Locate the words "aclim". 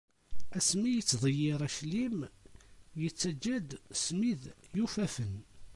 1.67-2.17